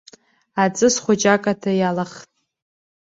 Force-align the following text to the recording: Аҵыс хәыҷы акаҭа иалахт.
Аҵыс 0.63 0.95
хәыҷы 1.03 1.29
акаҭа 1.35 1.71
иалахт. 1.75 2.27